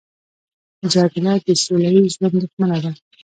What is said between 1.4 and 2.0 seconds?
د سوله